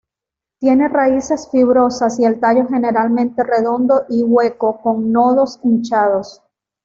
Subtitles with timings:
[0.59, 6.41] Tiene raíces fibrosas y el tallo generalmente redondo y hueco con nodos hinchados.